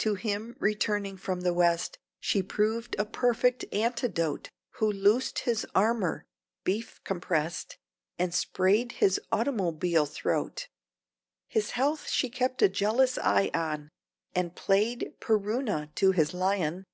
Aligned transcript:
To 0.00 0.14
him 0.14 0.56
returning 0.60 1.16
from 1.16 1.40
the 1.40 1.54
West 1.54 1.96
She 2.18 2.42
proved 2.42 2.94
a 2.98 3.06
perfect 3.06 3.64
anti 3.72 4.08
dote, 4.08 4.50
Who 4.72 4.92
loosed 4.92 5.38
his 5.38 5.66
Armour 5.74 6.26
(beef 6.64 7.00
compress'd) 7.02 7.78
And 8.18 8.34
sprayed 8.34 8.92
his 9.00 9.18
"automobile 9.32 10.04
throat"; 10.04 10.68
His 11.48 11.70
health 11.70 12.08
she 12.10 12.28
kept 12.28 12.60
a 12.60 12.68
jealous 12.68 13.16
eye 13.16 13.50
on, 13.54 13.88
And 14.34 14.54
played 14.54 15.14
PerUna 15.18 15.94
to 15.94 16.10
his 16.12 16.34
lion! 16.34 16.84